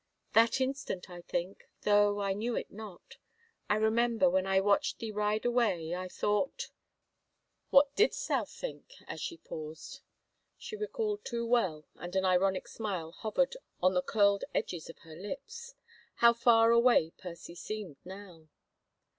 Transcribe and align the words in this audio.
"That 0.33 0.59
instant, 0.59 1.11
I 1.11 1.21
think, 1.21 1.67
though 1.81 2.21
I 2.21 2.33
knew 2.33 2.55
it 2.55 2.71
not.... 2.71 3.17
I 3.69 3.75
remember, 3.75 4.31
when 4.31 4.47
I 4.47 4.59
watched 4.59 4.97
thee 4.97 5.11
ride 5.11 5.45
away, 5.45 5.93
I 5.93 6.07
thought 6.07 6.71
—""What 7.69 7.95
didst 7.95 8.27
thou 8.27 8.45
think 8.45 8.95
—?"as 9.07 9.21
she 9.21 9.37
paused. 9.37 10.01
She 10.57 10.75
recalled 10.75 11.23
too 11.23 11.45
well, 11.45 11.85
and 11.97 12.15
an 12.15 12.25
ironic 12.25 12.67
smile 12.67 13.11
hovered 13.11 13.55
on 13.79 13.93
the 13.93 14.01
curled 14.01 14.43
edges 14.55 14.89
of 14.89 14.97
her 15.03 15.15
lips. 15.15 15.75
How 16.15 16.33
far 16.33 16.71
away 16.71 17.11
Percy 17.19 17.53
seemed 17.53 17.97
now! 18.03 18.47